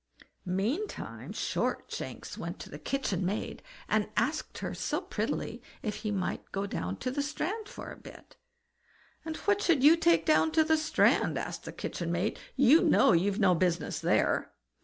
[0.47, 6.51] Meantime Shortshanks went to the kitchen maid, and asked her so prettily if he mightn't
[6.51, 8.35] go down to the strand for a bit?
[9.23, 12.39] "And what should take you down to the strand?" asked the kitchen maid.
[12.55, 14.51] "You know you've no business there."